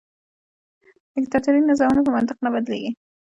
[1.15, 2.91] دیکتاتوري نظامونه په منطق نه بدلیږي.